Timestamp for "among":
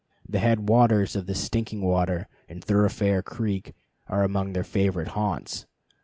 4.23-4.53